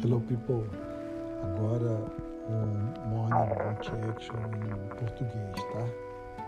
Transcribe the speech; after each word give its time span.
Hello 0.00 0.20
people, 0.20 0.64
agora 1.42 2.00
um 2.48 3.08
morning 3.08 3.48
multi-action 3.64 4.36
em 4.36 4.88
português, 4.96 5.56
tá? 5.72 6.44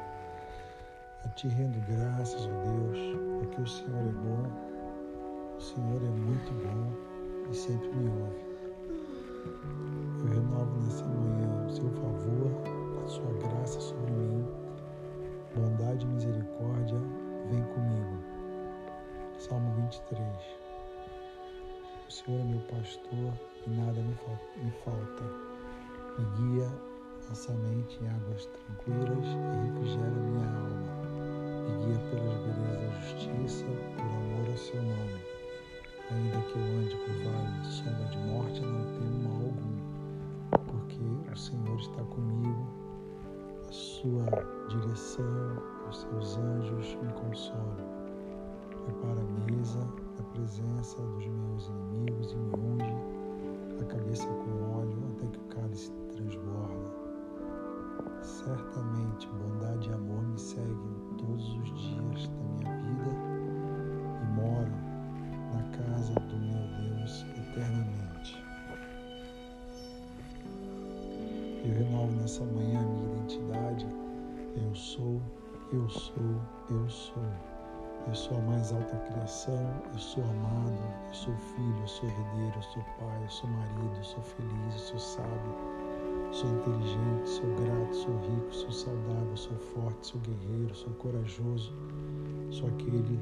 Eu 1.25 1.31
te 1.35 1.49
rendo 1.49 1.85
graças, 1.89 2.47
ó 2.47 2.51
Deus, 2.63 2.99
porque 3.41 3.61
o 3.61 3.67
Senhor 3.67 4.07
é 4.07 4.13
bom, 4.13 5.57
o 5.57 5.61
Senhor 5.61 6.01
é 6.01 6.11
muito 6.11 6.53
bom 6.63 7.51
e 7.51 7.55
sempre 7.57 7.89
me 7.89 8.09
ouve. 8.23 8.45
Eu 10.21 10.27
renovo 10.29 10.81
nessa 10.85 11.05
manhã 11.07 11.67
o 11.67 11.71
seu 11.71 11.91
favor, 11.91 12.53
a 13.03 13.09
sua 13.09 13.33
graça 13.33 13.81
sobre 13.81 14.13
mim, 14.13 14.47
bondade 15.57 16.07
e 16.07 16.09
misericórdia, 16.09 16.99
vem 17.51 17.65
comigo. 17.65 18.23
Salmo 19.39 19.73
23. 19.75 20.60
Senhor 22.25 22.41
é 22.41 22.45
meu 22.45 22.61
pastor 22.61 23.33
e 23.67 23.71
nada 23.71 23.99
me 24.03 24.71
falta. 24.85 25.25
Me 26.19 26.25
guia 26.37 26.69
mansamente 27.27 27.99
em 28.03 28.09
águas 28.09 28.45
tranquilas 28.47 29.25
e 29.25 29.73
refrigera 29.73 30.11
minha 30.11 30.47
alma. 30.47 30.91
Me 31.65 31.87
guia 31.87 31.99
pelas 32.11 32.37
belezas 32.45 32.81
da 32.83 33.01
justiça, 33.01 33.65
por 33.97 34.05
amor 34.05 34.51
ao 34.51 34.57
seu 34.59 34.83
nome. 34.83 35.21
Ainda 36.11 36.43
que 36.43 36.59
eu 36.59 36.65
ande 36.79 36.97
por 36.97 37.15
vale 37.25 37.61
de 37.63 37.73
sombra 37.73 38.05
de 38.11 38.19
morte, 38.19 38.61
não 38.61 38.85
temo 38.93 39.19
mal 39.25 39.41
algum, 39.47 39.75
porque 40.67 41.33
o 41.33 41.37
Senhor 41.37 41.79
está 41.79 42.03
comigo, 42.03 42.67
a 43.67 43.73
sua 43.73 44.27
direção, 44.69 45.63
os 45.89 45.97
seus 45.97 46.37
anjos 46.37 46.95
me 46.97 47.13
consolam 47.15 48.01
prepara 48.85 49.21
a 49.21 49.51
mesa 49.51 50.10
na 50.21 50.27
presença 50.35 51.01
dos 51.01 51.27
meus 51.27 51.67
inimigos 51.69 52.33
e 52.33 52.37
me 52.37 52.55
unge 52.55 52.95
a 53.81 53.85
cabeça 53.87 54.27
com 54.27 54.79
óleo 54.79 54.99
até 55.15 55.27
que 55.29 55.39
o 55.39 55.43
cálice 55.45 55.91
transborda. 56.15 56.91
Certamente 58.21 59.27
bondade 59.29 59.50
sou 88.51 88.71
saudável, 88.73 89.37
sou 89.37 89.57
forte, 89.57 90.07
sou 90.07 90.21
guerreiro, 90.21 90.75
sou 90.75 90.93
corajoso, 90.95 91.73
sou 92.51 92.69
aquele 92.69 93.19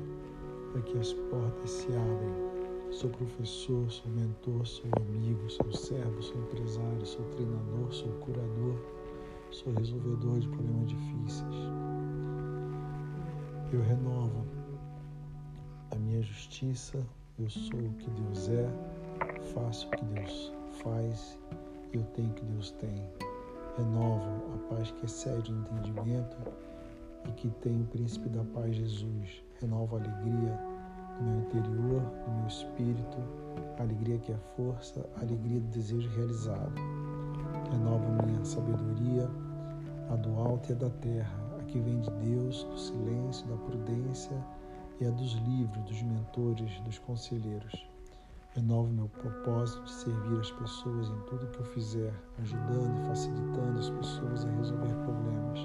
para 0.73 0.83
que 0.83 0.99
as 0.99 1.13
portas 1.13 1.71
se 1.71 1.87
abrem. 1.89 2.49
Sou 2.91 3.11
professor, 3.11 3.91
sou 3.91 4.11
mentor, 4.13 4.67
sou 4.67 4.91
amigo, 4.97 5.51
sou 5.51 5.73
servo, 5.73 6.23
sou 6.23 6.37
empresário, 6.41 7.05
sou 7.05 7.23
treinador, 7.27 7.93
sou 7.93 8.09
curador, 8.21 8.77
sou 9.51 9.73
resolvedor 9.75 10.39
de 10.39 10.49
problemas 10.49 10.89
difíceis. 10.89 11.55
Eu 13.73 13.83
renovo 13.83 14.47
a 15.91 15.97
minha 15.97 16.23
justiça, 16.23 17.07
eu 17.39 17.51
sou 17.51 17.79
o 17.79 17.93
que 17.95 18.11
Deus 18.11 18.49
é, 18.49 18.71
faço 19.53 19.87
o 19.89 19.91
que 19.91 20.05
Deus 20.07 20.53
faz, 20.83 21.39
eu 21.93 22.03
tenho 22.15 22.31
o 22.31 22.35
que 22.35 22.45
Deus 22.47 22.71
tem. 22.73 23.28
Renovo 23.79 24.27
a 24.55 24.75
paz 24.75 24.91
que 24.91 25.07
excede 25.07 25.53
o 25.53 25.57
entendimento 25.61 26.37
e 27.29 27.31
que 27.31 27.49
tem 27.63 27.81
o 27.81 27.85
príncipe 27.85 28.29
da 28.29 28.43
paz 28.47 28.75
Jesus. 28.75 29.41
Renovo 29.61 29.97
a 29.97 30.01
alegria 30.01 30.59
no 31.21 31.31
meu 31.31 31.41
interior, 31.43 32.03
no 32.27 32.39
meu 32.39 32.49
espírito, 32.49 33.19
a 33.79 33.83
alegria 33.83 34.19
que 34.19 34.33
é 34.33 34.37
força, 34.57 35.09
a 35.17 35.21
alegria 35.21 35.61
do 35.61 35.69
desejo 35.69 36.09
realizado. 36.17 36.75
Renovo 37.71 38.27
minha 38.27 38.45
sabedoria, 38.45 39.31
a 40.11 40.17
do 40.17 40.37
alto 40.41 40.71
e 40.71 40.73
a 40.73 40.77
da 40.77 40.91
terra, 40.91 41.39
a 41.61 41.63
que 41.63 41.79
vem 41.79 42.01
de 42.01 42.11
Deus, 42.11 42.65
do 42.65 42.77
silêncio, 42.77 43.47
da 43.47 43.57
prudência 43.59 44.37
e 45.01 45.07
a 45.07 45.11
dos 45.11 45.35
livros, 45.35 45.85
dos 45.85 46.03
mentores, 46.03 46.81
dos 46.81 46.99
conselheiros. 46.99 47.89
Renovo 48.55 48.91
meu 48.93 49.09
propósito 49.09 49.85
de 49.85 49.91
servir 49.91 50.41
as 50.41 50.51
pessoas 50.51 51.11
em 51.11 51.21
tudo 51.27 51.47
que 51.49 51.59
eu 51.59 51.65
fizer, 51.67 52.15
ajudando 52.41 52.99
e 52.99 53.07
facilitando 53.07 53.79
as 53.79 53.91
pessoas 53.91 54.45
a 54.45 54.51
resolver 54.51 54.95
problemas. 55.05 55.61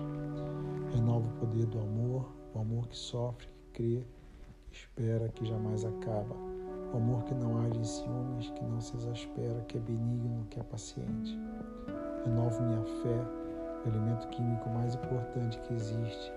Renovo 0.94 1.30
o 1.30 1.40
poder 1.40 1.66
do 1.68 1.80
amor, 1.80 2.30
o 2.54 2.60
amor 2.60 2.88
que 2.88 2.98
sofre, 2.98 3.48
que 3.74 3.82
crê, 3.82 4.06
que 4.70 4.76
espera, 4.76 5.30
que 5.30 5.46
jamais 5.46 5.86
acaba. 5.86 6.36
O 6.94 6.98
amor 6.98 7.24
que 7.24 7.34
não 7.34 7.58
age 7.62 7.80
em 7.80 7.84
ciúmes, 7.84 8.50
que 8.50 8.64
não 8.66 8.82
se 8.82 8.98
exaspera, 8.98 9.62
que 9.68 9.78
é 9.78 9.82
benigno, 9.82 10.46
que 10.50 10.60
é 10.60 10.64
paciente. 10.64 11.40
Renovo 12.26 12.62
minha 12.64 12.84
fé, 13.02 13.26
o 13.86 13.88
elemento 13.88 14.28
químico 14.28 14.70
mais 14.70 14.94
importante 14.94 15.58
que 15.62 15.74
existe, 15.74 16.34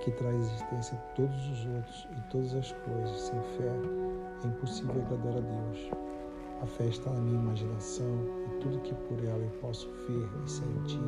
que 0.00 0.10
traz 0.12 0.36
existência 0.36 0.96
a 0.96 1.14
todos 1.14 1.48
os 1.50 1.66
outros 1.66 2.08
e 2.16 2.20
todas 2.30 2.54
as 2.54 2.72
coisas. 2.72 3.20
Sem 3.20 3.40
fé 3.56 3.72
é 4.42 4.46
impossível 4.46 5.02
agradar 5.02 5.36
a 5.36 5.40
Deus. 5.40 5.90
A 6.62 6.66
fé 6.66 6.86
está 6.86 7.10
na 7.10 7.20
minha 7.20 7.40
imaginação 7.40 8.26
e 8.46 8.60
tudo 8.60 8.80
que 8.80 8.94
por 8.94 9.22
ela 9.24 9.38
eu 9.38 9.50
posso 9.60 9.88
ver 10.06 10.28
e 10.44 10.50
sentir, 10.50 11.00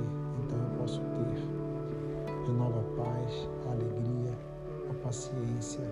então 0.45 0.59
eu 0.59 0.79
posso 0.79 1.01
ter. 1.01 2.47
Renova 2.47 2.81
a 2.81 3.05
paz, 3.05 3.49
a 3.67 3.73
alegria, 3.73 4.39
a 4.91 4.95
paciência, 5.03 5.83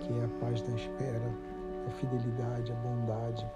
que 0.00 0.12
é 0.12 0.24
a 0.24 0.28
paz 0.40 0.62
da 0.62 0.74
espera, 0.74 1.34
a 1.86 1.90
fidelidade, 1.90 2.72
a 2.72 2.74
bondade, 2.76 3.46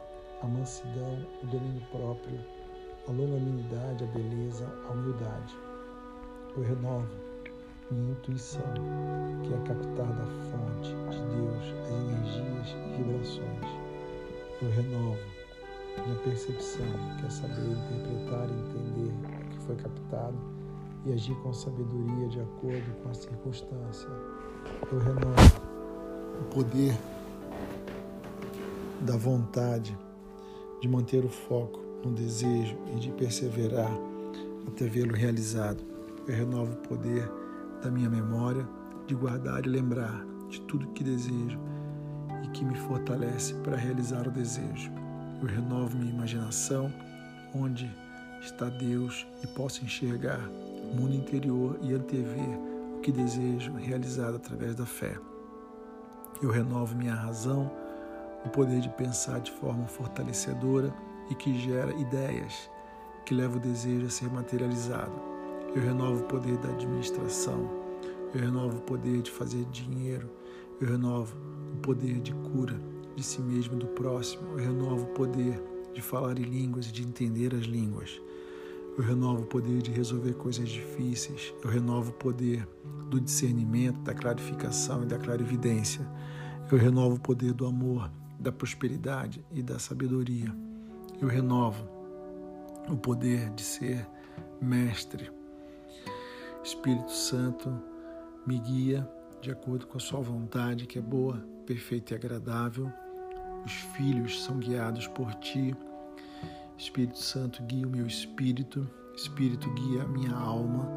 a 0.42 0.46
mansidão, 0.46 1.26
o 1.42 1.46
domínio 1.46 1.82
próprio, 1.90 2.40
a 3.08 3.12
longanimidade, 3.12 4.04
a 4.04 4.06
beleza, 4.08 4.66
a 4.88 4.92
humildade. 4.92 5.56
Eu 6.56 6.62
renovo 6.62 7.23
minha 7.94 8.12
intuição, 8.12 8.62
que 9.42 9.54
é 9.54 9.58
captar 9.58 10.06
da 10.06 10.26
fonte 10.50 10.94
de 11.10 11.18
Deus 11.18 11.64
as 11.82 11.90
energias 11.90 12.76
e 12.76 13.02
vibrações. 13.02 13.84
Eu 14.62 14.70
renovo 14.70 15.18
minha 16.04 16.18
percepção, 16.20 16.86
que 17.18 17.26
é 17.26 17.30
saber 17.30 17.62
interpretar 17.62 18.48
e 18.48 18.52
entender 18.52 19.12
o 19.12 19.48
que 19.50 19.58
foi 19.60 19.76
captado 19.76 20.38
e 21.06 21.12
agir 21.12 21.34
com 21.36 21.52
sabedoria 21.52 22.28
de 22.28 22.40
acordo 22.40 23.02
com 23.02 23.10
a 23.10 23.14
circunstância. 23.14 24.08
Eu 24.90 24.98
renovo 24.98 25.62
o 26.40 26.44
poder 26.54 26.96
da 29.02 29.16
vontade 29.16 29.96
de 30.80 30.88
manter 30.88 31.24
o 31.24 31.28
foco 31.28 31.80
no 32.04 32.12
desejo 32.12 32.76
e 32.94 32.98
de 32.98 33.10
perseverar 33.10 33.90
até 34.66 34.86
vê-lo 34.86 35.14
realizado. 35.14 35.82
Eu 36.26 36.34
renovo 36.34 36.72
o 36.72 36.88
poder 36.88 37.30
da 37.84 37.90
minha 37.90 38.08
memória 38.08 38.66
de 39.06 39.14
guardar 39.14 39.66
e 39.66 39.68
lembrar 39.68 40.24
de 40.48 40.58
tudo 40.62 40.88
que 40.88 41.04
desejo 41.04 41.60
e 42.42 42.48
que 42.48 42.64
me 42.64 42.74
fortalece 42.74 43.52
para 43.56 43.76
realizar 43.76 44.26
o 44.26 44.30
desejo. 44.30 44.90
Eu 45.42 45.46
renovo 45.46 45.98
minha 45.98 46.10
imaginação, 46.10 46.90
onde 47.54 47.90
está 48.40 48.70
Deus 48.70 49.26
e 49.42 49.46
posso 49.48 49.84
enxergar 49.84 50.40
o 50.40 50.96
mundo 50.96 51.14
interior 51.14 51.78
e 51.82 51.92
antever 51.92 52.58
o 52.96 53.00
que 53.00 53.12
desejo 53.12 53.74
realizado 53.74 54.36
através 54.36 54.74
da 54.74 54.86
fé. 54.86 55.18
Eu 56.42 56.50
renovo 56.50 56.96
minha 56.96 57.14
razão, 57.14 57.70
o 58.46 58.48
poder 58.48 58.80
de 58.80 58.88
pensar 58.88 59.40
de 59.40 59.52
forma 59.52 59.86
fortalecedora 59.86 60.92
e 61.30 61.34
que 61.34 61.58
gera 61.60 61.92
ideias 61.94 62.70
que 63.26 63.34
leva 63.34 63.56
o 63.56 63.60
desejo 63.60 64.06
a 64.06 64.10
ser 64.10 64.30
materializado. 64.30 65.12
Eu 65.74 65.82
renovo 65.82 66.22
o 66.22 66.28
poder 66.28 66.56
da 66.58 66.68
administração. 66.68 67.83
Eu 68.34 68.40
renovo 68.40 68.78
o 68.78 68.82
poder 68.82 69.22
de 69.22 69.30
fazer 69.30 69.64
dinheiro. 69.66 70.28
Eu 70.80 70.88
renovo 70.88 71.36
o 71.72 71.76
poder 71.76 72.20
de 72.20 72.32
cura 72.34 72.78
de 73.14 73.22
si 73.22 73.40
mesmo 73.40 73.74
e 73.74 73.78
do 73.78 73.86
próximo. 73.86 74.42
Eu 74.52 74.56
renovo 74.56 75.04
o 75.04 75.14
poder 75.14 75.62
de 75.94 76.02
falar 76.02 76.38
em 76.38 76.42
línguas 76.42 76.88
e 76.88 76.92
de 76.92 77.02
entender 77.02 77.54
as 77.54 77.64
línguas. 77.64 78.20
Eu 78.98 79.04
renovo 79.04 79.42
o 79.42 79.46
poder 79.46 79.82
de 79.82 79.92
resolver 79.92 80.34
coisas 80.34 80.68
difíceis. 80.68 81.54
Eu 81.62 81.70
renovo 81.70 82.10
o 82.10 82.14
poder 82.14 82.66
do 83.08 83.20
discernimento, 83.20 84.00
da 84.00 84.14
clarificação 84.14 85.04
e 85.04 85.06
da 85.06 85.18
clarividência. 85.18 86.06
Eu 86.70 86.78
renovo 86.78 87.16
o 87.16 87.20
poder 87.20 87.52
do 87.52 87.66
amor, 87.66 88.10
da 88.38 88.50
prosperidade 88.50 89.44
e 89.52 89.62
da 89.62 89.78
sabedoria. 89.78 90.52
Eu 91.20 91.28
renovo 91.28 91.88
o 92.88 92.96
poder 92.96 93.50
de 93.50 93.62
ser 93.62 94.06
mestre 94.60 95.30
Espírito 96.64 97.12
Santo, 97.12 97.70
me 98.46 98.58
guia 98.58 99.08
de 99.40 99.50
acordo 99.50 99.86
com 99.86 99.96
a 99.96 100.00
sua 100.00 100.20
vontade, 100.20 100.86
que 100.86 100.98
é 100.98 101.02
boa, 101.02 101.36
perfeita 101.66 102.14
e 102.14 102.16
agradável. 102.16 102.90
Os 103.64 103.72
filhos 103.72 104.42
são 104.42 104.58
guiados 104.58 105.06
por 105.08 105.34
ti 105.36 105.74
Espírito 106.76 107.18
Santo, 107.18 107.62
guia 107.62 107.86
o 107.86 107.90
meu 107.90 108.06
espírito, 108.06 108.88
espírito 109.14 109.70
guia 109.74 110.02
a 110.02 110.08
minha 110.08 110.34
alma, 110.34 110.88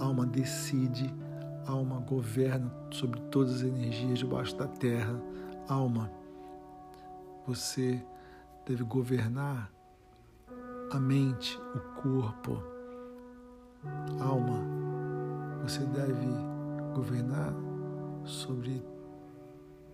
alma 0.00 0.26
decide, 0.26 1.14
alma 1.66 2.00
governa 2.00 2.72
sobre 2.90 3.20
todas 3.30 3.56
as 3.56 3.62
energias 3.62 4.18
debaixo 4.18 4.56
da 4.56 4.66
terra. 4.66 5.14
Alma, 5.68 6.10
você 7.46 8.04
deve 8.66 8.82
governar 8.82 9.70
a 10.90 10.98
mente, 10.98 11.56
o 11.74 11.80
corpo, 12.00 12.62
alma. 14.20 14.60
Você 15.62 15.84
deve 15.86 16.26
governar 16.92 17.52
sobre 18.24 18.82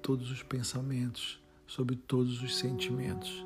todos 0.03 0.31
os 0.31 0.43
pensamentos, 0.43 1.41
sobre 1.67 1.97
todos 1.97 2.43
os 2.43 2.56
sentimentos 2.56 3.45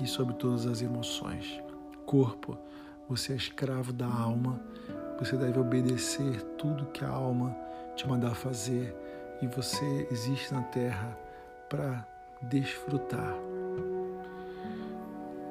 e 0.00 0.06
sobre 0.06 0.34
todas 0.34 0.66
as 0.66 0.82
emoções. 0.82 1.60
Corpo, 2.06 2.58
você 3.08 3.32
é 3.32 3.36
escravo 3.36 3.92
da 3.92 4.06
alma, 4.06 4.60
você 5.18 5.36
deve 5.36 5.58
obedecer 5.58 6.42
tudo 6.58 6.86
que 6.86 7.04
a 7.04 7.08
alma 7.08 7.54
te 7.96 8.06
mandar 8.08 8.34
fazer 8.34 8.94
e 9.40 9.46
você 9.46 10.08
existe 10.10 10.52
na 10.52 10.62
terra 10.62 11.18
para 11.68 12.06
desfrutar. 12.42 13.34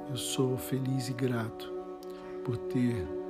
Eu 0.10 0.18
sou 0.18 0.58
feliz 0.58 1.10
e 1.10 1.14
grato 1.14 1.72
por 2.44 2.58
ter 2.58 3.23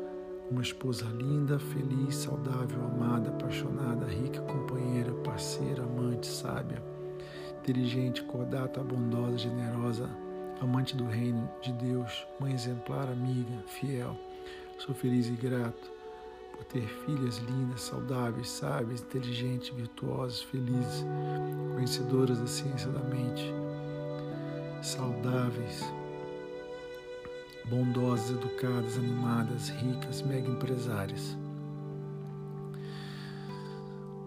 uma 0.49 0.61
esposa 0.61 1.05
linda, 1.05 1.57
feliz, 1.57 2.15
saudável, 2.15 2.83
amada, 2.85 3.29
apaixonada, 3.29 4.05
rica, 4.05 4.41
companheira, 4.41 5.11
parceira, 5.23 5.83
amante, 5.83 6.27
sábia, 6.27 6.83
inteligente, 7.59 8.23
cordata, 8.23 8.83
bondosa, 8.83 9.37
generosa, 9.37 10.09
amante 10.61 10.95
do 10.95 11.05
reino 11.05 11.49
de 11.61 11.71
Deus, 11.73 12.27
mãe 12.39 12.53
exemplar, 12.53 13.07
amiga, 13.09 13.63
fiel. 13.67 14.15
Sou 14.77 14.93
feliz 14.93 15.27
e 15.27 15.31
grato 15.31 15.91
por 16.51 16.63
ter 16.65 16.87
filhas 17.05 17.37
lindas, 17.37 17.81
saudáveis, 17.81 18.49
sábias, 18.49 19.01
inteligentes, 19.01 19.69
virtuosas, 19.69 20.41
felizes, 20.41 21.05
conhecedoras 21.73 22.39
da 22.39 22.47
ciência 22.47 22.91
da 22.91 22.99
mente, 22.99 23.53
saudáveis, 24.81 25.83
bondosas, 27.65 28.31
educadas, 28.31 28.97
animadas, 28.97 29.69
ricas, 29.69 30.21
mega 30.21 30.49
empresárias. 30.49 31.37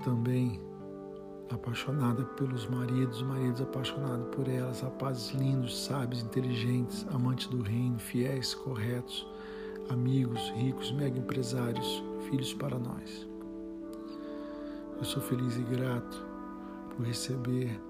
Também 0.05 0.61
apaixonada 1.50 2.25
pelos 2.25 2.69
maridos, 2.69 3.23
maridos 3.23 3.61
apaixonados 3.61 4.35
por 4.35 4.49
elas, 4.49 4.81
rapazes 4.81 5.33
lindos, 5.33 5.85
sábios, 5.85 6.23
inteligentes, 6.23 7.06
amantes 7.12 7.47
do 7.49 7.62
reino, 7.62 7.99
fiéis, 7.99 8.55
corretos, 8.55 9.27
amigos, 9.91 10.50
ricos, 10.56 10.93
mega 10.93 11.19
empresários, 11.19 12.03
filhos 12.29 12.53
para 12.55 12.79
nós. 12.79 13.27
Eu 14.99 15.05
sou 15.05 15.23
feliz 15.23 15.56
e 15.56 15.62
grato 15.62 16.27
por 16.91 17.06
receber 17.06 17.81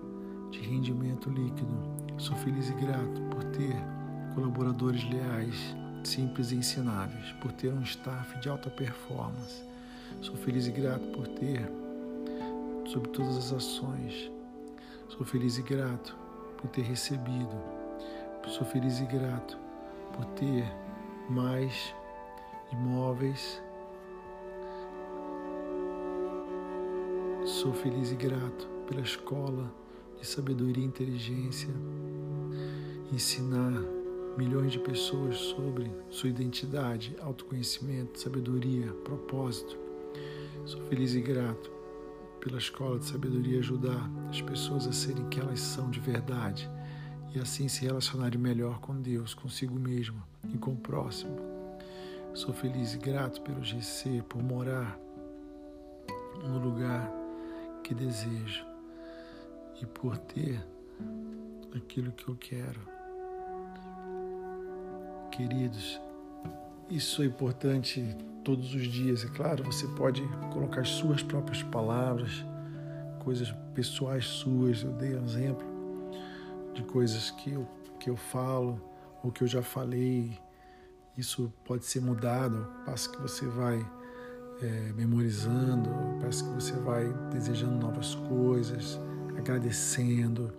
de 0.51 0.61
rendimento 0.61 1.31
líquido. 1.31 1.73
Sou 2.19 2.37
feliz 2.37 2.69
e 2.69 2.75
grato 2.75 3.21
por 3.31 3.45
ter 3.45 3.96
colaboradores 4.37 5.03
leais, 5.09 5.75
simples 6.05 6.53
e 6.53 6.57
ensináveis, 6.57 7.33
por 7.41 7.51
ter 7.53 7.73
um 7.73 7.81
staff 7.81 8.39
de 8.39 8.51
alta 8.51 8.69
performance. 8.69 9.65
Sou 10.21 10.37
feliz 10.37 10.67
e 10.67 10.71
grato 10.71 11.07
por 11.07 11.27
ter 11.27 11.67
sobre 12.87 13.09
todas 13.11 13.39
as 13.39 13.53
ações. 13.55 14.31
Sou 15.09 15.25
feliz 15.25 15.57
e 15.57 15.63
grato 15.63 16.15
por 16.59 16.69
ter 16.69 16.83
recebido. 16.83 17.57
Sou 18.47 18.67
feliz 18.67 19.01
e 19.01 19.07
grato 19.07 19.57
por 20.13 20.27
ter 20.27 20.65
mais 21.31 21.95
imóveis. 22.71 23.63
Sou 27.47 27.73
feliz 27.73 28.13
e 28.13 28.17
grato 28.17 28.69
pela 28.87 29.01
escola 29.01 29.73
de 30.21 30.27
sabedoria 30.27 30.85
e 30.85 30.87
inteligência, 30.87 31.71
ensinar 33.11 33.96
milhões 34.37 34.73
de 34.73 34.79
pessoas 34.79 35.37
sobre 35.37 35.91
sua 36.11 36.29
identidade, 36.29 37.17
autoconhecimento, 37.21 38.21
sabedoria, 38.21 38.93
propósito. 39.05 39.79
Sou 40.65 40.81
feliz 40.83 41.15
e 41.15 41.21
grato 41.21 41.71
pela 42.41 42.59
escola 42.59 42.99
de 42.99 43.07
sabedoria 43.07 43.59
ajudar 43.61 44.11
as 44.29 44.41
pessoas 44.43 44.87
a 44.87 44.93
serem 44.93 45.29
quem 45.29 45.43
elas 45.43 45.61
são 45.61 45.91
de 45.91 46.01
verdade 46.01 46.71
e 47.35 47.41
assim 47.41 47.69
se 47.69 47.85
relacionarem 47.85 48.39
melhor 48.39 48.79
com 48.81 49.01
Deus, 49.01 49.35
consigo 49.35 49.79
mesmo 49.79 50.23
e 50.53 50.59
com 50.59 50.73
o 50.73 50.77
próximo. 50.77 51.37
Sou 52.35 52.53
feliz 52.53 52.95
e 52.95 52.99
grato 52.99 53.41
pelo 53.41 53.65
GC, 53.65 54.23
por 54.29 54.43
morar 54.43 54.99
no 56.43 56.59
lugar 56.59 57.11
que 57.83 57.95
desejo 57.95 58.65
e 59.81 59.87
por 59.87 60.17
ter 60.19 60.65
aquilo 61.75 62.13
que 62.13 62.29
eu 62.29 62.37
quero 62.37 62.96
queridos. 65.37 66.01
Isso 66.89 67.23
é 67.23 67.27
importante 67.27 68.17
todos 68.43 68.75
os 68.75 68.87
dias, 68.87 69.25
é 69.25 69.29
claro. 69.29 69.65
Você 69.65 69.87
pode 69.89 70.23
colocar 70.53 70.85
suas 70.87 71.23
próprias 71.23 71.63
palavras, 71.63 72.45
coisas 73.23 73.53
pessoais 73.75 74.25
suas. 74.25 74.83
Eu 74.83 74.93
dei 74.93 75.15
um 75.15 75.25
exemplo 75.25 75.67
de 76.73 76.83
coisas 76.83 77.31
que 77.31 77.53
eu, 77.53 77.69
que 78.01 78.09
eu 78.09 78.17
falo 78.17 78.81
ou 79.23 79.31
que 79.31 79.43
eu 79.43 79.49
já 79.49 79.63
falei. 79.63 80.39
Isso 81.19 81.53
pode 81.65 81.85
ser 81.85 82.01
mudado, 82.01 82.67
passo 82.85 83.11
que 83.11 83.21
você 83.21 83.47
vai 83.47 83.85
é, 84.63 84.93
memorizando, 84.95 85.91
parece 86.21 86.45
que 86.45 86.51
você 86.51 86.73
vai 86.73 87.13
desejando 87.31 87.79
novas 87.79 88.15
coisas, 88.15 89.01
agradecendo 89.37 90.53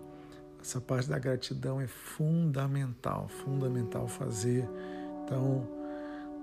essa 0.60 0.80
parte 0.80 1.08
da 1.08 1.18
gratidão 1.18 1.80
é 1.80 1.86
fundamental, 1.86 3.28
fundamental 3.28 4.08
fazer. 4.08 4.68
Então, 5.24 5.66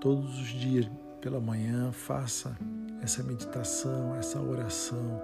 todos 0.00 0.38
os 0.40 0.48
dias 0.48 0.88
pela 1.20 1.40
manhã, 1.40 1.90
faça 1.90 2.56
essa 3.02 3.22
meditação, 3.22 4.14
essa 4.14 4.40
oração. 4.40 5.22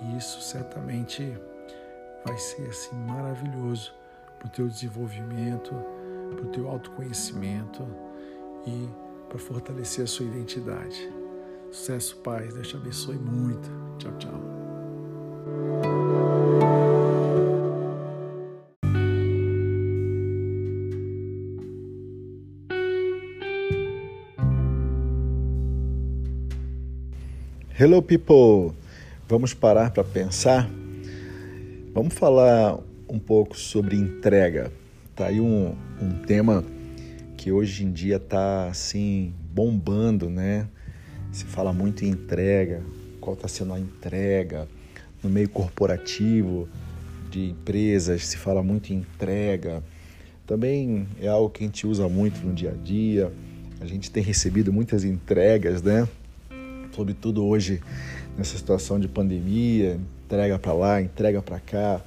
E 0.00 0.16
isso 0.16 0.40
certamente 0.40 1.22
vai 2.24 2.38
ser 2.38 2.68
assim 2.68 2.96
maravilhoso 2.96 3.92
para 4.38 4.48
o 4.48 4.50
teu 4.50 4.68
desenvolvimento, 4.68 5.74
para 6.34 6.46
o 6.46 6.48
teu 6.50 6.68
autoconhecimento 6.68 7.86
e 8.66 8.88
para 9.28 9.38
fortalecer 9.38 10.04
a 10.04 10.06
sua 10.06 10.26
identidade. 10.26 11.12
Sucesso, 11.70 12.16
Pai. 12.18 12.48
Deus 12.48 12.68
te 12.68 12.76
abençoe 12.76 13.18
muito. 13.18 13.68
Tchau, 13.98 14.16
tchau. 14.18 14.47
Hello, 27.80 28.02
people! 28.02 28.74
Vamos 29.28 29.54
parar 29.54 29.92
para 29.92 30.02
pensar? 30.02 30.68
Vamos 31.94 32.12
falar 32.12 32.76
um 33.08 33.20
pouco 33.20 33.56
sobre 33.56 33.94
entrega. 33.94 34.72
Tá 35.14 35.26
aí 35.26 35.40
um, 35.40 35.76
um 36.02 36.10
tema 36.26 36.64
que 37.36 37.52
hoje 37.52 37.84
em 37.84 37.92
dia 37.92 38.16
está 38.16 38.66
assim 38.66 39.32
bombando, 39.54 40.28
né? 40.28 40.66
Se 41.30 41.44
fala 41.44 41.72
muito 41.72 42.04
em 42.04 42.08
entrega, 42.08 42.82
qual 43.20 43.34
está 43.34 43.46
sendo 43.46 43.72
a 43.72 43.78
entrega 43.78 44.66
no 45.22 45.30
meio 45.30 45.48
corporativo 45.48 46.68
de 47.30 47.50
empresas, 47.50 48.26
se 48.26 48.38
fala 48.38 48.60
muito 48.60 48.92
em 48.92 48.96
entrega. 48.96 49.84
Também 50.44 51.06
é 51.22 51.28
algo 51.28 51.48
que 51.48 51.62
a 51.62 51.66
gente 51.68 51.86
usa 51.86 52.08
muito 52.08 52.44
no 52.44 52.52
dia 52.52 52.72
a 52.72 52.74
dia. 52.74 53.32
A 53.80 53.86
gente 53.86 54.10
tem 54.10 54.20
recebido 54.20 54.72
muitas 54.72 55.04
entregas, 55.04 55.80
né? 55.80 56.08
Sobretudo 56.98 57.46
hoje 57.46 57.80
nessa 58.36 58.58
situação 58.58 58.98
de 58.98 59.06
pandemia, 59.06 60.00
entrega 60.24 60.58
para 60.58 60.72
lá, 60.72 61.00
entrega 61.00 61.40
para 61.40 61.60
cá 61.60 62.00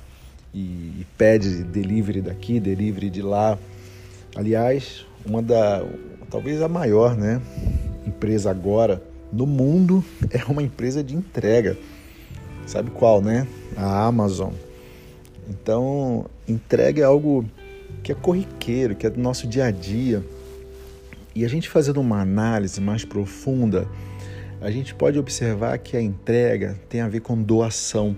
e, 0.53 0.59
e, 0.59 1.07
pede 1.17 1.63
delivery 1.63 2.21
daqui, 2.21 2.59
delivery 2.59 3.09
de 3.09 3.21
lá. 3.21 3.57
Aliás, 4.35 5.05
uma 5.25 5.41
da 5.41 5.81
talvez 6.29 6.61
a 6.61 6.67
maior, 6.67 7.15
né, 7.15 7.41
empresa 8.05 8.51
agora 8.51 9.01
no 9.31 9.47
mundo 9.47 10.03
é 10.29 10.43
uma 10.51 10.61
empresa 10.61 11.01
de 11.01 11.15
entrega. 11.15 11.77
Sabe 12.67 12.91
qual, 12.91 13.21
né? 13.21 13.47
A 13.77 14.05
Amazon. 14.05 14.51
Então, 15.49 16.25
entrega 16.47 17.01
é 17.01 17.05
algo 17.05 17.45
que 18.03 18.11
é 18.11 18.15
corriqueiro, 18.15 18.95
que 18.95 19.07
é 19.07 19.09
do 19.09 19.19
nosso 19.19 19.47
dia 19.47 19.65
a 19.65 19.71
dia. 19.71 20.23
E 21.33 21.45
a 21.45 21.47
gente 21.47 21.69
fazendo 21.69 21.99
uma 22.01 22.21
análise 22.21 22.79
mais 22.81 23.03
profunda 23.05 23.87
a 24.61 24.69
gente 24.69 24.93
pode 24.93 25.17
observar 25.17 25.77
que 25.79 25.97
a 25.97 26.01
entrega 26.01 26.79
tem 26.87 27.01
a 27.01 27.07
ver 27.07 27.21
com 27.21 27.41
doação. 27.41 28.15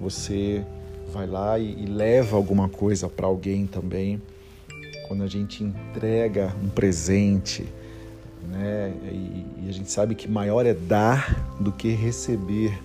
Você 0.00 0.64
vai 1.12 1.26
lá 1.26 1.56
e, 1.56 1.86
leva 1.86 2.36
alguma 2.36 2.68
coisa 2.68 3.08
para 3.08 3.26
alguém 3.26 3.64
também, 3.64 4.20
quando 5.06 5.22
a 5.22 5.28
gente 5.28 5.62
entrega 5.62 6.52
um 6.62 6.68
presente, 6.68 7.64
né? 8.48 8.92
E, 9.04 9.64
e, 9.64 9.68
a 9.68 9.72
gente 9.72 9.90
sabe 9.90 10.16
que 10.16 10.28
maior 10.28 10.66
é 10.66 10.74
dar 10.74 11.56
do 11.60 11.70
que 11.70 11.90
receber. 11.90 12.76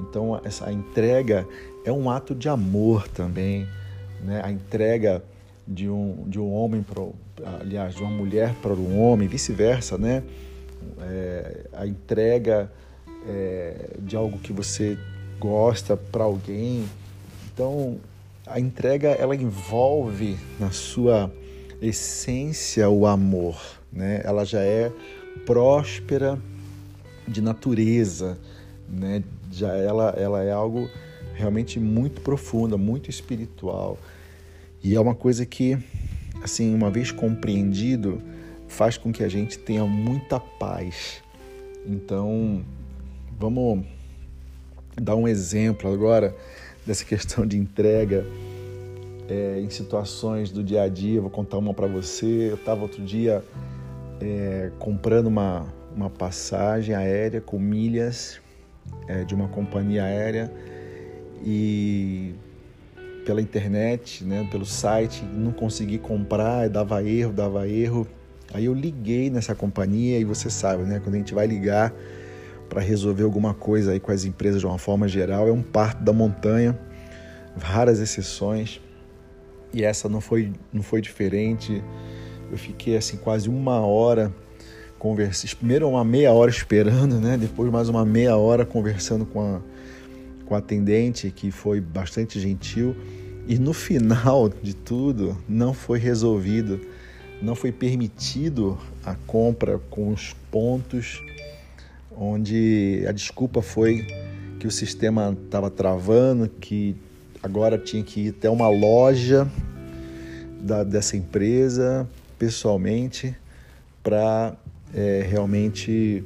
Então 0.00 0.38
essa 0.44 0.70
entrega 0.72 1.46
é 1.84 1.92
um 1.92 2.10
ato 2.10 2.34
de 2.34 2.48
amor 2.48 3.06
também, 3.08 3.64
né? 4.24 4.40
A 4.42 4.50
entrega 4.50 5.22
de 5.66 5.88
um, 5.88 6.24
de 6.26 6.40
um 6.40 6.52
homem 6.52 6.82
para 6.82 7.02
aliás 7.60 7.94
de 7.94 8.02
uma 8.02 8.10
mulher 8.10 8.54
para 8.60 8.72
um 8.72 9.00
homem, 9.00 9.28
vice-versa, 9.28 9.96
né? 9.96 10.24
É, 11.00 11.66
a 11.72 11.86
entrega 11.86 12.70
é, 13.26 13.90
de 13.98 14.16
algo 14.16 14.38
que 14.38 14.52
você 14.52 14.98
gosta 15.38 15.96
para 15.96 16.24
alguém. 16.24 16.84
Então 17.52 17.98
a 18.46 18.60
entrega 18.60 19.08
ela 19.08 19.34
envolve 19.34 20.36
na 20.58 20.70
sua 20.70 21.32
essência 21.80 22.88
o 22.88 23.06
amor, 23.06 23.60
né? 23.92 24.20
Ela 24.24 24.44
já 24.44 24.60
é 24.60 24.90
próspera 25.44 26.38
de 27.26 27.40
natureza, 27.40 28.38
né? 28.88 29.22
Já 29.50 29.74
ela 29.74 30.14
ela 30.16 30.42
é 30.42 30.52
algo 30.52 30.88
realmente 31.34 31.78
muito 31.78 32.20
profunda, 32.20 32.76
muito 32.76 33.10
espiritual. 33.10 33.98
E 34.82 34.94
é 34.94 35.00
uma 35.00 35.14
coisa 35.14 35.44
que 35.44 35.78
assim, 36.42 36.74
uma 36.74 36.90
vez 36.90 37.10
compreendido, 37.10 38.22
faz 38.68 38.96
com 38.96 39.12
que 39.12 39.22
a 39.22 39.28
gente 39.28 39.58
tenha 39.58 39.84
muita 39.84 40.38
paz. 40.40 41.22
Então, 41.86 42.64
vamos 43.38 43.84
dar 45.00 45.16
um 45.16 45.28
exemplo 45.28 45.92
agora 45.92 46.34
dessa 46.84 47.04
questão 47.04 47.46
de 47.46 47.56
entrega 47.56 48.26
é, 49.28 49.60
em 49.60 49.70
situações 49.70 50.50
do 50.50 50.62
dia 50.62 50.82
a 50.82 50.88
dia. 50.88 51.20
Vou 51.20 51.30
contar 51.30 51.58
uma 51.58 51.74
para 51.74 51.86
você. 51.86 52.50
Eu 52.50 52.54
estava 52.54 52.82
outro 52.82 53.02
dia 53.02 53.44
é, 54.20 54.70
comprando 54.78 55.26
uma, 55.26 55.66
uma 55.94 56.10
passagem 56.10 56.94
aérea 56.94 57.40
com 57.40 57.58
milhas 57.58 58.40
é, 59.08 59.24
de 59.24 59.34
uma 59.34 59.48
companhia 59.48 60.04
aérea 60.04 60.52
e 61.44 62.34
pela 63.24 63.40
internet, 63.40 64.24
né, 64.24 64.46
pelo 64.50 64.64
site, 64.64 65.24
não 65.24 65.50
consegui 65.50 65.98
comprar, 65.98 66.68
dava 66.68 67.02
erro, 67.02 67.32
dava 67.32 67.68
erro. 67.68 68.06
Aí 68.52 68.66
eu 68.66 68.74
liguei 68.74 69.30
nessa 69.30 69.54
companhia 69.54 70.18
e 70.18 70.24
você 70.24 70.48
sabe, 70.48 70.84
né, 70.84 71.00
quando 71.02 71.14
a 71.14 71.18
gente 71.18 71.34
vai 71.34 71.46
ligar 71.46 71.92
para 72.68 72.80
resolver 72.80 73.22
alguma 73.22 73.54
coisa 73.54 73.92
aí 73.92 74.00
com 74.00 74.10
as 74.10 74.24
empresas 74.24 74.60
de 74.60 74.66
uma 74.66 74.78
forma 74.78 75.06
geral, 75.06 75.48
é 75.48 75.52
um 75.52 75.62
parto 75.62 76.02
da 76.02 76.12
montanha, 76.12 76.78
raras 77.58 78.00
exceções. 78.00 78.80
E 79.72 79.84
essa 79.84 80.08
não 80.08 80.20
foi 80.20 80.52
não 80.72 80.82
foi 80.82 81.00
diferente. 81.00 81.82
Eu 82.50 82.56
fiquei 82.56 82.96
assim 82.96 83.16
quase 83.16 83.48
uma 83.48 83.80
hora 83.80 84.32
conversando, 84.98 85.56
primeiro 85.56 85.88
uma 85.88 86.04
meia 86.04 86.32
hora 86.32 86.50
esperando, 86.50 87.20
né? 87.20 87.36
Depois 87.36 87.70
mais 87.70 87.88
uma 87.88 88.04
meia 88.04 88.36
hora 88.36 88.64
conversando 88.64 89.26
com 89.26 89.40
a 89.40 89.60
com 90.46 90.54
a 90.54 90.58
atendente 90.58 91.30
que 91.30 91.50
foi 91.50 91.80
bastante 91.80 92.38
gentil 92.40 92.96
e 93.48 93.58
no 93.58 93.72
final 93.72 94.48
de 94.48 94.74
tudo 94.74 95.36
não 95.48 95.74
foi 95.74 95.98
resolvido, 95.98 96.80
não 97.42 97.54
foi 97.54 97.72
permitido 97.72 98.78
a 99.04 99.14
compra 99.14 99.78
com 99.90 100.12
os 100.12 100.34
pontos 100.50 101.22
onde 102.16 103.04
a 103.06 103.12
desculpa 103.12 103.60
foi 103.60 104.06
que 104.58 104.66
o 104.66 104.70
sistema 104.70 105.36
estava 105.44 105.70
travando, 105.70 106.48
que 106.48 106.96
agora 107.42 107.76
tinha 107.76 108.02
que 108.02 108.20
ir 108.20 108.28
até 108.30 108.48
uma 108.48 108.68
loja 108.68 109.46
da, 110.60 110.82
dessa 110.82 111.16
empresa 111.16 112.08
pessoalmente 112.38 113.36
para 114.02 114.56
é, 114.94 115.26
realmente 115.28 116.24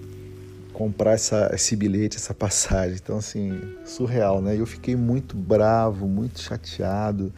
comprar 0.73 1.13
essa, 1.13 1.51
esse 1.53 1.75
bilhete, 1.75 2.17
essa 2.17 2.33
passagem. 2.33 2.97
Então, 3.03 3.19
assim, 3.19 3.61
surreal, 3.85 4.41
né? 4.41 4.59
Eu 4.59 4.67
fiquei 4.67 4.95
muito 4.95 5.37
bravo, 5.37 6.07
muito 6.07 6.41
chateado, 6.41 7.33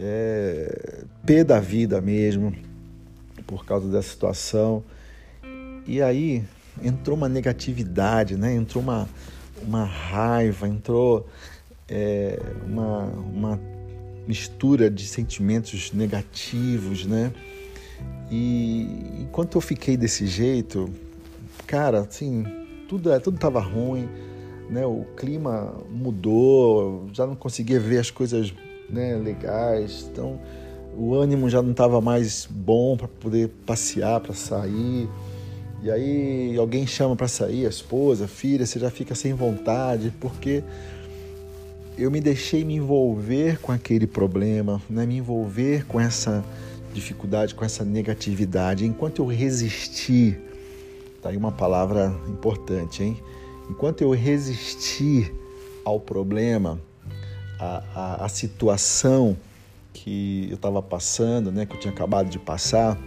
é, 0.00 1.04
pé 1.26 1.44
da 1.44 1.60
vida 1.60 2.00
mesmo, 2.00 2.54
por 3.46 3.64
causa 3.66 3.88
dessa 3.88 4.08
situação. 4.08 4.82
E 5.86 6.00
aí, 6.00 6.42
entrou 6.82 7.16
uma 7.16 7.28
negatividade, 7.28 8.36
né? 8.36 8.54
entrou 8.54 8.82
uma, 8.82 9.08
uma 9.62 9.84
raiva, 9.84 10.66
entrou 10.66 11.28
é, 11.88 12.40
uma, 12.66 13.04
uma 13.04 13.60
mistura 14.26 14.90
de 14.90 15.06
sentimentos 15.06 15.92
negativos, 15.92 17.04
né? 17.04 17.32
E 18.30 18.86
enquanto 19.20 19.56
eu 19.56 19.60
fiquei 19.60 19.96
desse 19.96 20.26
jeito, 20.26 20.88
cara, 21.66 22.00
assim, 22.00 22.44
tudo 22.88 23.18
tudo 23.20 23.34
estava 23.34 23.60
ruim, 23.60 24.08
né? 24.70 24.86
O 24.86 25.04
clima 25.16 25.74
mudou, 25.90 27.08
já 27.12 27.26
não 27.26 27.34
conseguia 27.34 27.80
ver 27.80 27.98
as 27.98 28.10
coisas 28.10 28.54
né, 28.92 29.16
legais, 29.16 30.08
então 30.10 30.38
o 30.96 31.14
ânimo 31.14 31.48
já 31.48 31.62
não 31.62 31.70
estava 31.70 32.00
mais 32.00 32.46
bom 32.50 32.96
para 32.96 33.08
poder 33.08 33.48
passear, 33.64 34.20
para 34.20 34.34
sair. 34.34 35.08
E 35.82 35.90
aí 35.90 36.56
alguém 36.58 36.86
chama 36.86 37.16
para 37.16 37.28
sair, 37.28 37.64
a 37.64 37.70
esposa, 37.70 38.26
a 38.26 38.28
filha, 38.28 38.66
você 38.66 38.78
já 38.78 38.90
fica 38.90 39.14
sem 39.14 39.32
vontade, 39.32 40.12
porque 40.20 40.62
eu 41.96 42.10
me 42.10 42.20
deixei 42.20 42.64
me 42.64 42.74
envolver 42.74 43.58
com 43.60 43.72
aquele 43.72 44.06
problema, 44.06 44.80
né? 44.90 45.06
me 45.06 45.16
envolver 45.16 45.86
com 45.86 45.98
essa 45.98 46.44
dificuldade, 46.92 47.54
com 47.54 47.64
essa 47.64 47.84
negatividade. 47.84 48.84
Enquanto 48.84 49.22
eu 49.22 49.26
resisti, 49.26 50.36
tá 51.22 51.30
aí 51.30 51.36
uma 51.36 51.52
palavra 51.52 52.14
importante, 52.28 53.02
hein? 53.02 53.16
Enquanto 53.70 54.02
eu 54.02 54.10
resisti 54.10 55.32
ao 55.84 56.00
problema, 56.00 56.80
à, 57.60 57.82
à, 57.94 58.24
à 58.24 58.28
situação 58.28 59.36
que 59.92 60.46
eu 60.48 60.54
estava 60.54 60.80
passando, 60.80 61.52
né, 61.52 61.66
que 61.66 61.74
eu 61.74 61.80
tinha 61.80 61.92
acabado 61.92 62.28
de 62.28 62.38
passar, 62.38 62.98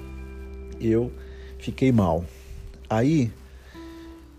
eu 0.79 1.12
fiquei 1.60 1.91
mal. 1.91 2.24
Aí 2.89 3.31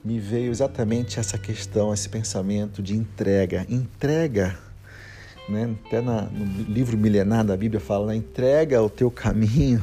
me 0.04 0.21
veio 0.21 0.50
exatamente 0.50 1.18
essa 1.18 1.38
questão, 1.38 1.92
esse 1.92 2.09
pensamento 2.09 2.83
de 2.83 2.94
entrega. 2.94 3.66
Entrega, 3.68 4.56
né? 5.49 5.75
até 5.87 6.00
na, 6.00 6.23
no 6.23 6.62
livro 6.64 6.97
milenar 6.97 7.44
da 7.44 7.56
Bíblia 7.56 7.80
fala, 7.80 8.09
né? 8.09 8.16
entrega 8.16 8.83
o 8.83 8.90
teu 8.90 9.11
caminho 9.11 9.83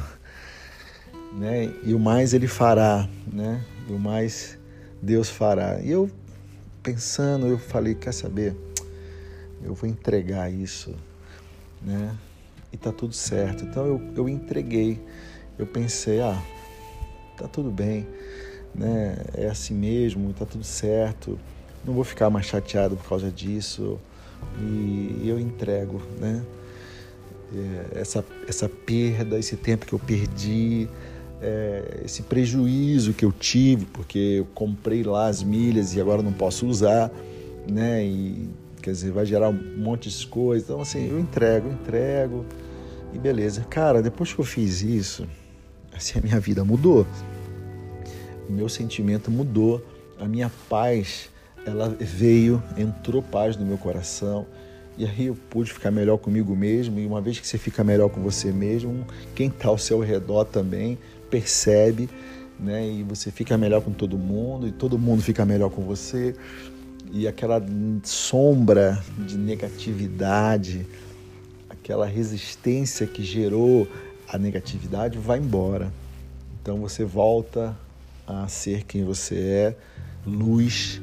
né? 1.34 1.72
e 1.82 1.92
o 1.92 1.98
mais 1.98 2.32
ele 2.32 2.46
fará, 2.46 3.08
né? 3.26 3.62
e 3.88 3.92
o 3.92 3.98
mais 3.98 4.56
Deus 5.02 5.28
fará. 5.28 5.80
E 5.80 5.90
eu 5.90 6.08
pensando, 6.82 7.46
eu 7.48 7.58
falei, 7.58 7.94
quer 7.94 8.12
saber? 8.12 8.56
Eu 9.62 9.74
vou 9.74 9.88
entregar 9.88 10.52
isso, 10.52 10.94
né? 11.80 12.16
E 12.72 12.76
tá 12.76 12.92
tudo 12.92 13.14
certo. 13.14 13.64
Então 13.64 13.86
eu, 13.86 14.00
eu 14.16 14.28
entreguei. 14.28 15.00
Eu 15.58 15.66
pensei, 15.66 16.20
ah, 16.20 16.42
tá 17.36 17.46
tudo 17.46 17.70
bem 17.70 18.06
né? 18.74 19.16
É 19.34 19.46
assim 19.46 19.74
mesmo, 19.74 20.32
tá 20.32 20.46
tudo 20.46 20.64
certo. 20.64 21.38
Não 21.84 21.94
vou 21.94 22.04
ficar 22.04 22.30
mais 22.30 22.46
chateado 22.46 22.96
por 22.96 23.08
causa 23.08 23.30
disso 23.30 23.98
e 24.58 25.22
eu 25.24 25.38
entrego, 25.38 26.00
né? 26.18 26.42
É, 27.54 28.00
essa, 28.00 28.24
essa 28.48 28.68
perda, 28.68 29.38
esse 29.38 29.56
tempo 29.56 29.84
que 29.84 29.92
eu 29.92 29.98
perdi, 29.98 30.88
é, 31.40 32.00
esse 32.04 32.22
prejuízo 32.22 33.12
que 33.12 33.24
eu 33.24 33.32
tive, 33.32 33.84
porque 33.86 34.18
eu 34.38 34.46
comprei 34.54 35.02
lá 35.02 35.26
as 35.26 35.42
milhas 35.42 35.94
e 35.94 36.00
agora 36.00 36.22
não 36.22 36.32
posso 36.32 36.66
usar, 36.66 37.10
né? 37.68 38.04
E 38.04 38.48
quer 38.82 38.90
dizer, 38.90 39.12
vai 39.12 39.24
gerar 39.24 39.48
um 39.48 39.78
monte 39.78 40.10
de 40.10 40.26
coisas. 40.26 40.68
Então, 40.68 40.80
assim, 40.80 41.08
eu 41.08 41.18
entrego, 41.18 41.68
entrego 41.68 42.44
e 43.14 43.18
beleza. 43.18 43.64
Cara, 43.70 44.02
depois 44.02 44.32
que 44.32 44.40
eu 44.40 44.44
fiz 44.44 44.82
isso, 44.82 45.26
assim, 45.94 46.18
a 46.18 46.22
minha 46.22 46.40
vida 46.40 46.64
mudou 46.64 47.06
meu 48.52 48.68
sentimento 48.68 49.30
mudou, 49.30 49.84
a 50.18 50.26
minha 50.26 50.50
paz, 50.68 51.30
ela 51.66 51.88
veio, 51.98 52.62
entrou 52.76 53.22
paz 53.22 53.56
no 53.56 53.64
meu 53.64 53.78
coração. 53.78 54.46
E 54.96 55.06
aí 55.06 55.26
eu 55.26 55.36
pude 55.48 55.72
ficar 55.72 55.90
melhor 55.90 56.18
comigo 56.18 56.54
mesmo, 56.54 57.00
e 57.00 57.06
uma 57.06 57.20
vez 57.20 57.40
que 57.40 57.46
você 57.46 57.56
fica 57.56 57.82
melhor 57.82 58.10
com 58.10 58.20
você 58.20 58.52
mesmo, 58.52 59.06
quem 59.34 59.48
está 59.48 59.68
ao 59.68 59.78
seu 59.78 60.00
redor 60.00 60.44
também 60.44 60.98
percebe, 61.30 62.10
né? 62.60 62.86
E 62.86 63.02
você 63.02 63.30
fica 63.30 63.56
melhor 63.56 63.80
com 63.80 63.90
todo 63.90 64.18
mundo, 64.18 64.68
e 64.68 64.72
todo 64.72 64.98
mundo 64.98 65.22
fica 65.22 65.46
melhor 65.46 65.70
com 65.70 65.82
você. 65.82 66.36
E 67.10 67.26
aquela 67.26 67.60
sombra 68.04 69.02
de 69.18 69.36
negatividade, 69.36 70.86
aquela 71.68 72.06
resistência 72.06 73.06
que 73.06 73.22
gerou 73.22 73.88
a 74.28 74.38
negatividade 74.38 75.18
vai 75.18 75.38
embora. 75.38 75.92
Então 76.60 76.78
você 76.78 77.04
volta 77.04 77.76
a 78.26 78.46
ser 78.48 78.84
quem 78.84 79.04
você 79.04 79.34
é, 79.34 79.76
luz, 80.26 81.00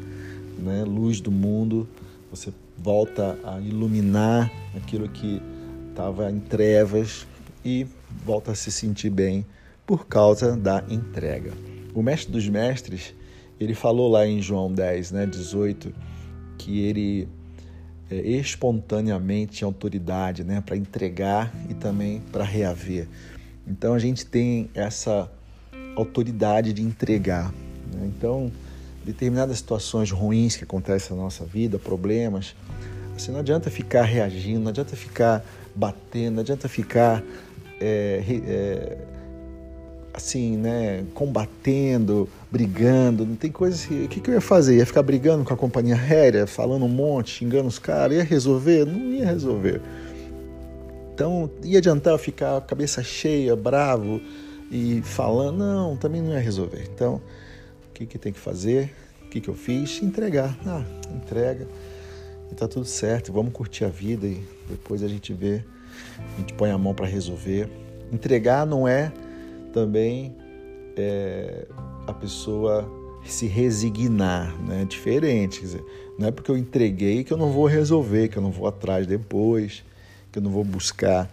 né? 0.58 0.84
luz 0.84 1.22
do 1.22 1.32
mundo. 1.32 1.88
Você 2.32 2.53
volta 2.77 3.38
a 3.44 3.60
iluminar 3.60 4.51
aquilo 4.75 5.10
que 5.10 5.41
estava 5.89 6.32
em 6.32 6.39
trevas 6.39 7.27
e 7.63 7.86
volta 8.25 8.51
a 8.51 8.56
se 8.56 8.72
sentir 8.72 9.10
bem 9.10 9.46
por 9.86 10.08
causa 10.08 10.56
da 10.56 10.84
entrega. 10.89 11.51
O 11.94 12.01
mestre 12.01 12.32
dos 12.32 12.48
mestres, 12.48 13.13
ele 13.60 13.74
falou 13.74 14.10
lá 14.10 14.25
em 14.25 14.42
João 14.42 14.72
10, 14.72 15.12
né, 15.12 15.25
18, 15.25 15.94
que 16.58 16.80
ele 16.82 17.28
é, 18.10 18.16
espontaneamente 18.16 19.58
tinha 19.58 19.68
autoridade 19.68 20.44
né, 20.44 20.62
para 20.66 20.75
entregar 20.75 21.54
e 21.70 21.74
também 21.74 22.22
para 22.32 22.44
reaver. 22.44 23.08
Então 23.68 23.94
a 23.94 24.00
gente 24.00 24.25
tem 24.25 24.70
essa 24.74 25.30
autoridade 25.96 26.74
de 26.74 26.82
entregar. 26.82 27.54
Né? 27.94 28.06
Então, 28.06 28.51
determinadas 29.06 29.58
situações 29.58 30.12
ruins 30.12 30.56
que 30.56 30.63
acontecem 30.63 31.16
na 31.16 31.24
nossa 31.24 31.46
vida, 31.46 31.78
problemas, 31.78 32.56
assim, 33.16 33.32
não 33.32 33.39
adianta 33.39 33.70
ficar 33.70 34.04
reagindo, 34.04 34.60
não 34.62 34.70
adianta 34.70 34.96
ficar 34.96 35.44
batendo, 35.75 36.36
não 36.36 36.42
adianta 36.42 36.68
ficar 36.68 37.24
é, 37.80 38.24
é, 38.46 38.98
assim, 40.13 40.58
né, 40.58 41.06
combatendo, 41.13 42.30
brigando. 42.51 43.25
Não 43.25 43.36
tem 43.36 43.51
coisas 43.51 43.86
que. 43.86 44.06
O 44.06 44.08
que, 44.08 44.20
que 44.20 44.29
eu 44.29 44.36
ia 44.36 44.41
fazer? 44.41 44.77
Ia 44.77 44.86
ficar 44.86 45.03
brigando 45.03 45.44
com 45.44 45.53
a 45.53 45.58
companhia 45.58 45.96
aérea, 45.96 46.48
falando 46.48 46.86
um 46.86 46.89
monte, 46.89 47.32
xingando 47.32 47.68
os 47.68 47.79
caras? 47.79 48.18
Ia 48.18 48.24
resolver? 48.24 48.86
Não 48.86 49.12
ia 49.13 49.25
resolver. 49.25 49.82
Então, 51.13 51.50
ia 51.63 51.79
adiantar 51.79 52.13
eu 52.13 52.18
ficar 52.18 52.62
cabeça 52.62 53.03
cheia, 53.03 53.56
bravo 53.56 54.22
e 54.72 55.01
falando? 55.01 55.58
Não, 55.58 55.98
também 55.98 56.22
não 56.22 56.32
ia 56.32 56.39
resolver. 56.39 56.88
Então, 56.94 57.15
o 57.89 57.94
que, 57.94 58.06
que 58.06 58.18
tem 58.18 58.32
que 58.32 58.39
fazer? 58.39 58.94
O 59.25 59.29
que, 59.29 59.41
que 59.41 59.50
eu 59.50 59.53
fiz? 59.53 60.01
Entregar. 60.01 60.58
Ah, 60.65 60.84
entrega. 61.13 61.68
E 62.51 62.56
tá 62.56 62.68
tudo 62.68 62.86
certo. 62.86 63.34
Vamos 63.34 63.53
curtir 63.53 63.84
a 63.84 63.89
vida 63.89 64.25
e 64.25 64.41
depois 64.70 65.03
a 65.03 65.08
gente 65.08 65.34
vê, 65.34 65.63
a 66.36 66.39
gente 66.39 66.53
põe 66.53 66.72
a 66.72 66.77
mão 66.77 66.94
para 66.94 67.06
resolver. 67.06 67.70
Entregar 68.12 68.65
não 68.65 68.88
é 68.88 69.12
também 69.74 70.36
é, 70.96 71.68
a 72.10 72.13
pessoa 72.13 72.89
se 73.25 73.48
resignar, 73.48 74.56
né? 74.62 74.82
É 74.82 74.86
diferente, 74.86 75.62
dizer, 75.62 75.84
não 76.18 76.28
é 76.28 76.32
porque 76.32 76.50
eu 76.50 76.58
entreguei 76.58 77.24
que 77.24 77.32
eu 77.32 77.38
não 77.38 77.51
vou 77.51 77.66
resolver, 77.66 78.28
que 78.28 78.38
eu 78.38 78.42
não 78.42 78.51
vou 78.51 78.68
atrás 78.68 79.06
depois, 79.06 79.84
que 80.32 80.39
eu 80.39 80.44
não 80.44 80.51
vou 80.51 80.63
buscar 80.63 81.30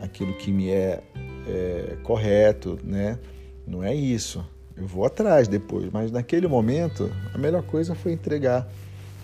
aquilo 0.00 0.32
que 0.34 0.50
me 0.50 0.70
é, 0.70 1.02
é 1.46 1.96
correto, 2.02 2.78
né? 2.82 3.18
Não 3.66 3.82
é 3.82 3.94
isso. 3.94 4.44
Eu 4.76 4.86
vou 4.86 5.04
atrás 5.04 5.46
depois, 5.46 5.90
mas 5.92 6.10
naquele 6.10 6.46
momento 6.46 7.10
a 7.34 7.38
melhor 7.38 7.62
coisa 7.62 7.94
foi 7.94 8.12
entregar, 8.12 8.66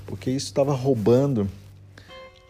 porque 0.06 0.30
isso 0.30 0.46
estava 0.46 0.74
roubando 0.74 1.48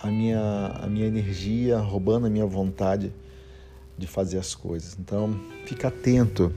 a 0.01 0.09
minha, 0.09 0.73
a 0.83 0.87
minha 0.87 1.07
energia, 1.07 1.79
roubando 1.79 2.27
a 2.27 2.31
minha 2.31 2.47
vontade 2.47 3.13
de 3.97 4.07
fazer 4.07 4.39
as 4.39 4.55
coisas. 4.55 4.97
Então, 4.99 5.39
fica 5.65 5.89
atento 5.89 6.53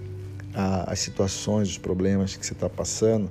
às 0.53 1.00
situações, 1.00 1.70
os 1.70 1.77
problemas 1.77 2.36
que 2.36 2.46
você 2.46 2.53
está 2.53 2.70
passando, 2.70 3.29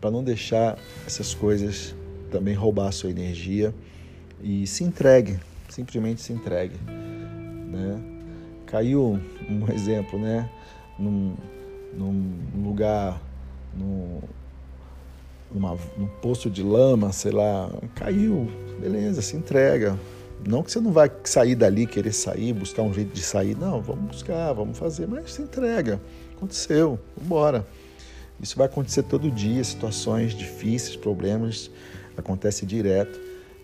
para 0.00 0.10
não 0.10 0.22
deixar 0.22 0.78
essas 1.06 1.34
coisas 1.34 1.94
também 2.30 2.54
roubar 2.54 2.88
a 2.88 2.92
sua 2.92 3.10
energia 3.10 3.74
e 4.42 4.66
se 4.66 4.84
entregue, 4.84 5.38
simplesmente 5.68 6.20
se 6.20 6.32
entregue. 6.32 6.76
Né? 6.86 8.00
Caiu 8.66 9.20
um 9.48 9.70
exemplo, 9.72 10.18
né? 10.18 10.48
Num, 10.98 11.34
num 11.94 12.32
lugar, 12.64 13.20
num, 13.74 14.20
numa, 15.52 15.76
num 15.96 16.06
poço 16.22 16.48
de 16.48 16.62
lama, 16.62 17.12
sei 17.12 17.32
lá, 17.32 17.70
caiu, 17.94 18.50
beleza, 18.80 19.20
se 19.20 19.36
entrega, 19.36 19.98
não 20.44 20.62
que 20.62 20.70
você 20.70 20.80
não 20.80 20.92
vai 20.92 21.10
sair 21.24 21.54
dali, 21.54 21.86
querer 21.86 22.12
sair, 22.12 22.52
buscar 22.52 22.82
um 22.82 22.92
jeito 22.92 23.12
de 23.12 23.22
sair. 23.22 23.56
Não, 23.56 23.80
vamos 23.80 24.04
buscar, 24.06 24.52
vamos 24.52 24.78
fazer, 24.78 25.06
mas 25.06 25.32
se 25.32 25.42
entrega. 25.42 26.00
Aconteceu, 26.36 26.98
embora. 27.20 27.66
Isso 28.40 28.56
vai 28.56 28.66
acontecer 28.66 29.02
todo 29.04 29.30
dia, 29.30 29.64
situações 29.64 30.34
difíceis, 30.34 30.94
problemas, 30.94 31.70
acontece 32.16 32.66
direto 32.66 33.18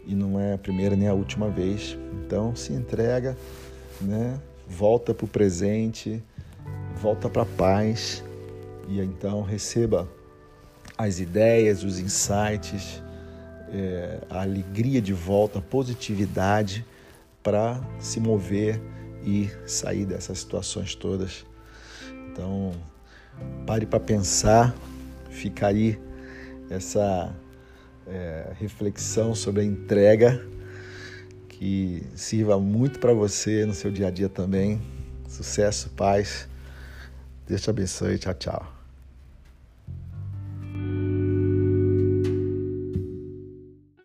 e 0.07 0.15
não 0.15 0.41
é 0.41 0.55
a 0.55 0.59
primeira 0.59 0.97
nem 0.97 1.07
a 1.07 1.13
última 1.13 1.51
vez. 1.51 1.97
Então 2.25 2.57
se 2.57 2.73
entrega, 2.73 3.37
né? 4.01 4.41
volta 4.67 5.13
para 5.13 5.27
o 5.27 5.29
presente, 5.29 6.23
volta 6.97 7.29
para 7.29 7.43
a 7.43 7.47
paz 7.47 8.25
e 8.89 9.01
então 9.01 9.43
receba 9.43 10.09
as 10.97 11.21
ideias, 11.21 11.85
os 11.85 11.99
insights, 11.99 13.03
é, 13.71 14.19
a 14.31 14.41
alegria 14.41 15.03
de 15.03 15.13
volta, 15.13 15.59
a 15.59 15.63
positividade 15.63 16.85
para 17.43 17.81
se 17.99 18.19
mover 18.19 18.81
e 19.25 19.51
sair 19.67 20.07
dessas 20.07 20.39
situações 20.39 20.95
todas. 20.95 21.45
Então, 22.33 22.73
pare 23.67 23.85
para 23.85 24.01
pensar, 24.01 24.75
fica 25.29 25.67
aí 25.67 26.01
essa 26.71 27.35
é, 28.07 28.53
reflexão 28.59 29.35
sobre 29.35 29.61
a 29.61 29.65
entrega 29.65 30.43
que 31.49 32.03
sirva 32.15 32.59
muito 32.59 32.99
para 32.99 33.13
você 33.13 33.67
no 33.67 33.75
seu 33.75 33.91
dia 33.91 34.09
a 34.09 34.11
dia 34.11 34.29
também. 34.29 34.81
Sucesso, 35.29 35.91
paz. 35.91 36.49
Deus 37.47 37.61
te 37.61 37.71
abençoe. 37.71 38.19
Tchau, 38.19 38.35
tchau. 38.35 38.82